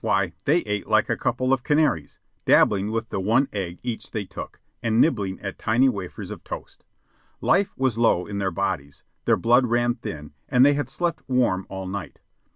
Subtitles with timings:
[0.00, 4.24] Why, they ate like a couple of canaries, dabbling with the one egg each they
[4.24, 6.84] took, and nibbling at tiny wafers of toast.
[7.40, 11.64] Life was low in their bodies; their blood ran thin; and they had slept warm
[11.70, 12.18] all night.